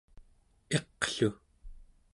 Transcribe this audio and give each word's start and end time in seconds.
iqlu 0.77 1.29